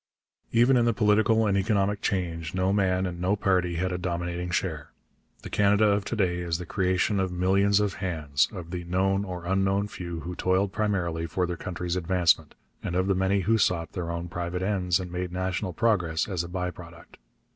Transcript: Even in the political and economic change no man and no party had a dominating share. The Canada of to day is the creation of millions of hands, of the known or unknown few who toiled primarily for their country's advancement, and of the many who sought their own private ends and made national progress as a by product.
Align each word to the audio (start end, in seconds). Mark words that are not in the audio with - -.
Even 0.51 0.77
in 0.77 0.85
the 0.85 0.95
political 0.95 1.45
and 1.45 1.55
economic 1.55 2.01
change 2.01 2.55
no 2.55 2.73
man 2.73 3.05
and 3.05 3.21
no 3.21 3.35
party 3.35 3.75
had 3.75 3.91
a 3.91 3.99
dominating 3.99 4.49
share. 4.49 4.89
The 5.43 5.49
Canada 5.51 5.85
of 5.89 6.05
to 6.05 6.15
day 6.15 6.39
is 6.39 6.57
the 6.57 6.65
creation 6.65 7.19
of 7.19 7.31
millions 7.31 7.79
of 7.79 7.93
hands, 8.01 8.47
of 8.51 8.71
the 8.71 8.83
known 8.85 9.23
or 9.23 9.45
unknown 9.45 9.87
few 9.89 10.21
who 10.21 10.33
toiled 10.33 10.71
primarily 10.71 11.27
for 11.27 11.45
their 11.45 11.55
country's 11.55 11.95
advancement, 11.95 12.55
and 12.81 12.95
of 12.95 13.05
the 13.05 13.13
many 13.13 13.41
who 13.41 13.59
sought 13.59 13.91
their 13.93 14.09
own 14.09 14.27
private 14.27 14.63
ends 14.63 14.99
and 14.99 15.11
made 15.11 15.31
national 15.31 15.71
progress 15.71 16.27
as 16.27 16.43
a 16.43 16.47
by 16.49 16.71
product. 16.71 17.17